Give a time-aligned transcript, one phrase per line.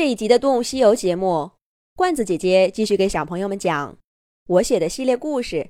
[0.00, 1.50] 这一集的《动物西游》节目，
[1.94, 3.98] 罐子姐姐继续给小朋友们讲
[4.46, 5.56] 我写的系列故事《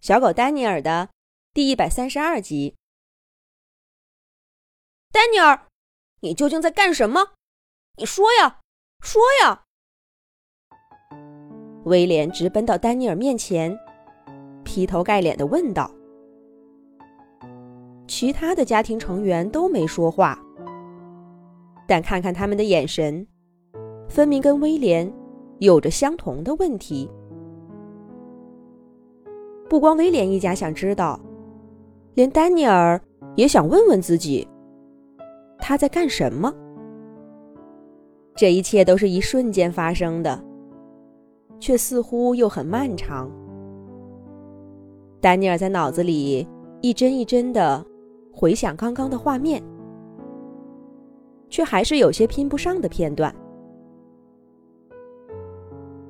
[0.00, 1.08] 小狗丹尼尔》的
[1.52, 2.76] 第一百三十二集。
[5.10, 5.66] 丹尼尔，
[6.20, 7.32] 你究竟在干什么？
[7.96, 8.60] 你说呀，
[9.00, 9.64] 说呀！
[11.84, 13.76] 威廉直奔到丹尼尔面前，
[14.64, 15.90] 劈头盖脸的问道。
[18.06, 20.40] 其他的家庭成员都没说话，
[21.88, 23.26] 但看看他们的眼神。
[24.14, 25.12] 分明跟威廉
[25.58, 27.10] 有着相同的问题。
[29.68, 31.18] 不光威廉一家想知道，
[32.14, 33.00] 连丹尼尔
[33.34, 34.46] 也想问问自己，
[35.58, 36.54] 他在干什么。
[38.36, 40.40] 这一切都是一瞬间发生的，
[41.58, 43.28] 却似乎又很漫长。
[45.20, 46.46] 丹尼尔在脑子里
[46.82, 47.84] 一帧一帧的
[48.32, 49.60] 回想刚刚的画面，
[51.48, 53.34] 却还是有些拼不上的片段。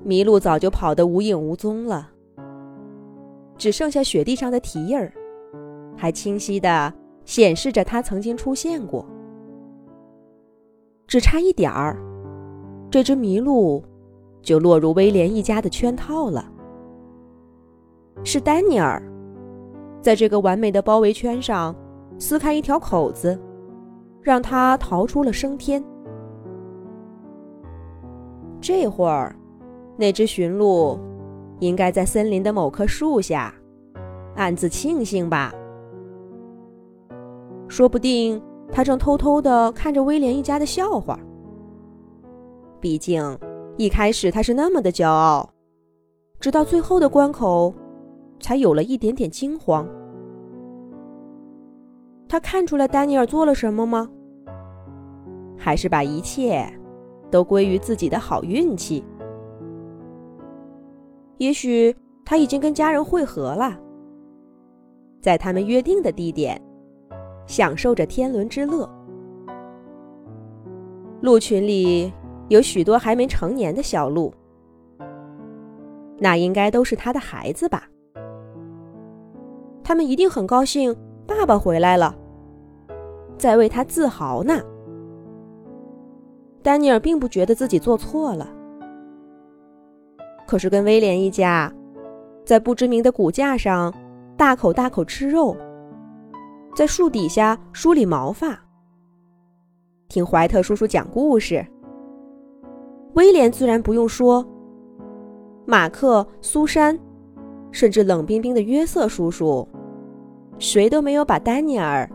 [0.04, 2.10] 麋鹿早就跑得无影无踪了，
[3.56, 5.10] 只剩下雪地上的蹄印儿，
[5.96, 6.92] 还清晰的
[7.24, 9.06] 显示着它曾经出现过。
[11.06, 11.96] 只差一点儿，
[12.90, 13.82] 这只麋鹿
[14.42, 16.44] 就落入威廉一家的圈套了。
[18.22, 19.02] 是丹尼尔，
[20.02, 21.74] 在这个完美的包围圈上
[22.18, 23.40] 撕开一条口子，
[24.20, 25.82] 让他逃出了升天。
[28.60, 29.34] 这会儿。
[29.96, 30.98] 那只驯鹿，
[31.60, 33.54] 应该在森林的某棵树下，
[34.34, 35.52] 暗自庆幸吧。
[37.68, 41.18] 说不定他正偷偷的看着威廉一家的笑话。
[42.80, 43.38] 毕竟，
[43.76, 45.48] 一开始他是那么的骄傲，
[46.38, 47.72] 直到最后的关口，
[48.40, 49.88] 才有了一点点惊慌。
[52.28, 54.10] 他看出来丹尼尔做了什么吗？
[55.56, 56.68] 还是把一切
[57.30, 59.04] 都归于自己的好运气？
[61.38, 63.78] 也许他已经跟家人会合了，
[65.20, 66.60] 在他们约定的地点，
[67.46, 68.88] 享受着天伦之乐。
[71.20, 72.12] 鹿群里
[72.48, 74.32] 有许多还没成年的小鹿，
[76.18, 77.88] 那应该都是他的孩子吧？
[79.82, 80.94] 他们一定很高兴
[81.26, 82.14] 爸爸回来了，
[83.36, 84.60] 在为他自豪呢。
[86.62, 88.48] 丹尼尔并不觉得自己做错了。
[90.46, 91.72] 可是，跟威廉一家
[92.44, 93.92] 在不知名的骨架上
[94.36, 95.56] 大口大口吃肉，
[96.76, 98.58] 在树底下梳理毛发，
[100.08, 101.66] 听怀特叔叔讲故事。
[103.14, 104.46] 威廉自然不用说，
[105.66, 106.98] 马克、苏珊，
[107.70, 109.66] 甚至冷冰冰的约瑟叔叔，
[110.58, 112.08] 谁都没有把丹尼尔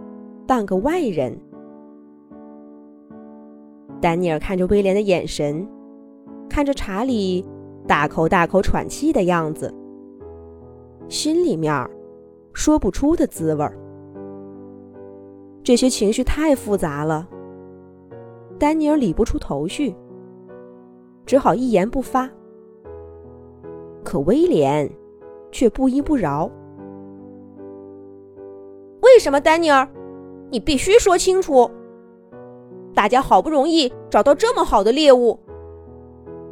[0.46, 1.36] 当个外人。
[4.00, 5.68] 丹尼尔看着威廉的眼神，
[6.48, 7.44] 看着查理。
[7.90, 9.74] 大口大口喘气的样子，
[11.08, 11.90] 心里面
[12.54, 13.76] 说不出的滋味儿。
[15.64, 17.28] 这些情绪太复杂了，
[18.60, 19.96] 丹尼尔理不出头绪，
[21.26, 22.30] 只好一言不发。
[24.04, 24.88] 可威廉
[25.52, 26.48] 却不依不饶
[29.02, 29.90] ：“为什么，丹尼尔？
[30.52, 31.68] 你必须说清楚。
[32.94, 35.40] 大家好不容易找到这么好的猎物，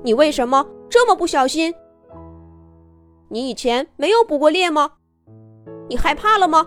[0.03, 1.73] 你为什么？”这么不小心，
[3.27, 4.89] 你以前没有捕过猎吗？
[5.89, 6.65] 你害怕了吗？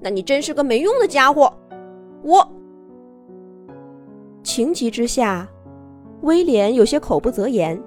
[0.00, 1.52] 那你真是个没用的家伙！
[2.24, 2.44] 我
[4.42, 5.48] 情急之下，
[6.22, 7.80] 威廉有些口不择言。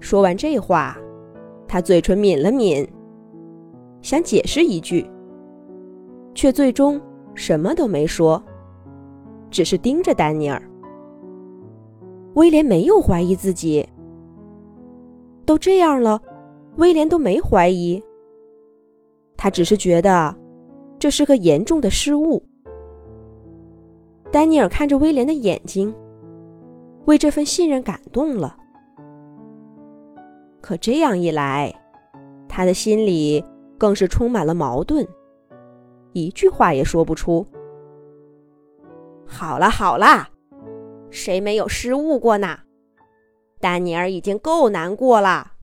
[0.00, 0.98] 说完这话，
[1.68, 2.88] 他嘴唇抿了抿，
[4.02, 5.08] 想解释一句，
[6.34, 7.00] 却最终
[7.34, 8.42] 什么都没说，
[9.48, 10.60] 只是盯着丹尼尔。
[12.34, 13.88] 威廉没有怀疑自己，
[15.46, 16.20] 都这样了，
[16.76, 18.02] 威廉都没怀疑。
[19.36, 20.34] 他只是觉得
[20.98, 22.42] 这是个严重的失误。
[24.32, 25.94] 丹尼尔看着威廉的眼睛，
[27.04, 28.56] 为这份信任感动了。
[30.60, 31.72] 可这样一来，
[32.48, 33.44] 他的心里
[33.78, 35.06] 更是充满了矛盾，
[36.14, 37.46] 一句话也说不出。
[39.24, 40.33] 好了好了。
[41.14, 42.64] 谁没有失误过呢？
[43.60, 45.56] 丹尼尔已经够难过了，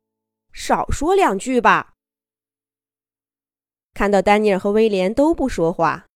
[0.53, 1.94] 少说两句吧。
[3.94, 6.07] 看到丹尼尔和威廉都不说话，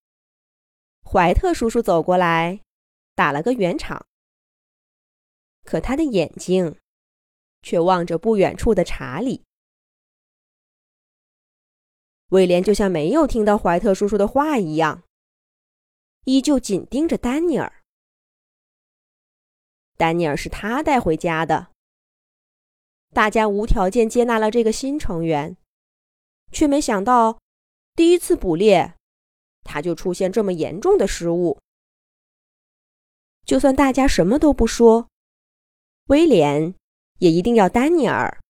[1.03, 2.61] 怀特叔叔走过来，
[3.13, 4.05] 打了个圆场。
[5.65, 6.77] 可他的眼睛
[7.61, 9.43] 却望着不远处的查理。
[12.29, 15.03] 威廉就像没有听到怀特叔叔的话一样，
[16.23, 17.74] 依旧紧盯着丹尼尔。
[19.97, 21.71] 丹尼尔是他带回家的。
[23.13, 25.55] 大家无条件接纳了这个新成员，
[26.51, 27.39] 却没想到
[27.95, 28.95] 第一次捕猎，
[29.63, 31.59] 他就出现这么严重的失误。
[33.45, 35.07] 就算大家什么都不说，
[36.07, 36.75] 威廉
[37.19, 38.41] 也一定要丹尼尔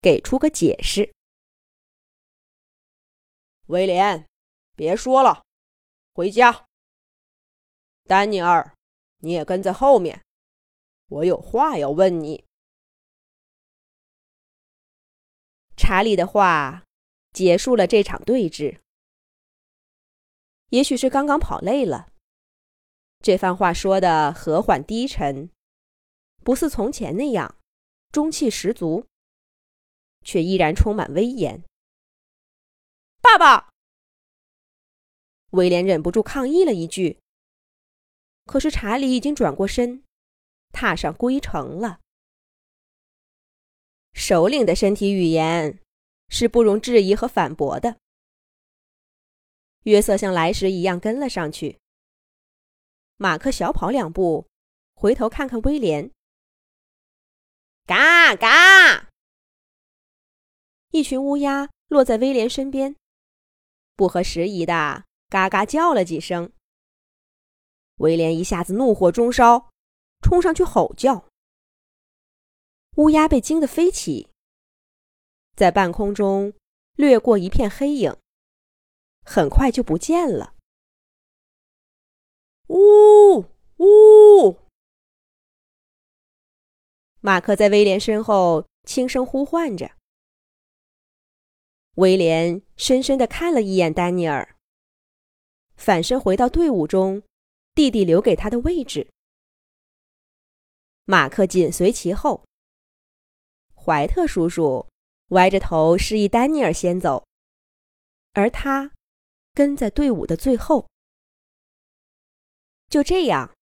[0.00, 1.12] 给出个解释。
[3.66, 4.26] 威廉，
[4.74, 5.42] 别说了，
[6.14, 6.64] 回家。
[8.04, 8.74] 丹尼尔，
[9.18, 10.24] 你也跟在后面，
[11.08, 12.44] 我有话要问你。
[15.76, 16.84] 查理的话
[17.32, 18.80] 结束了这场对峙。
[20.70, 22.12] 也许是刚刚跑累了，
[23.20, 25.50] 这番话说的和缓低沉，
[26.44, 27.58] 不似从前那样
[28.12, 29.06] 中气十足，
[30.22, 31.64] 却依然充满威严。
[33.22, 33.70] 爸爸，
[35.50, 37.18] 威廉忍不住抗议了一句。
[38.44, 40.04] 可是查理已经转过身，
[40.72, 42.00] 踏上归程了。
[44.12, 45.80] 首领的身体语言
[46.28, 47.98] 是不容置疑和反驳的。
[49.84, 51.78] 约瑟像来时一样跟了上去。
[53.16, 54.46] 马克小跑两步，
[54.94, 56.10] 回头看看威廉。
[57.86, 59.08] 嘎嘎！
[60.90, 62.96] 一群乌鸦落在威廉身边，
[63.94, 66.52] 不合时宜的嘎嘎叫了几声。
[67.96, 69.70] 威廉一下子怒火中烧，
[70.28, 71.24] 冲上去吼叫。
[72.96, 74.28] 乌鸦被惊得飞起，
[75.56, 76.52] 在半空中
[76.96, 78.14] 掠过一片黑影，
[79.24, 80.54] 很快就不见了。
[82.66, 83.46] 呜
[83.78, 84.58] 呜！
[87.20, 89.92] 马克在威廉身后轻声呼唤着。
[91.94, 94.56] 威廉深深的看了一眼丹尼尔，
[95.74, 97.22] 反身回到队伍中。
[97.74, 99.10] 弟弟留给他的位置，
[101.10, 102.44] 马克紧随其后。
[103.74, 104.86] 怀特叔叔
[105.28, 107.26] 歪着头示意丹尼尔先走，
[108.34, 108.92] 而他
[109.54, 110.86] 跟在队伍的最后。
[112.90, 113.54] 就这样，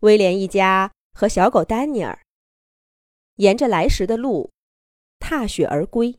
[0.00, 2.18] 威廉一家和小狗丹尼尔
[3.34, 4.50] 沿着来时的路
[5.18, 6.18] 踏雪而归。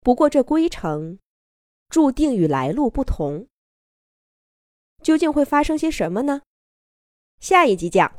[0.00, 1.20] 不过，这归程
[1.88, 3.46] 注定与来路不同。
[5.00, 6.42] 究竟会发生些什么呢？
[7.38, 8.16] 下一集讲。